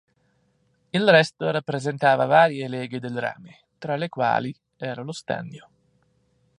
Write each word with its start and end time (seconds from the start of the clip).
Il 0.89 1.07
resto 1.07 1.51
rappresentava 1.51 2.25
varie 2.25 2.67
leghe 2.67 2.99
del 2.99 3.19
rame, 3.19 3.65
tra 3.77 3.95
le 3.97 4.09
quali 4.09 4.51
era 4.77 5.03
lo 5.03 5.11
stagno. 5.11 5.69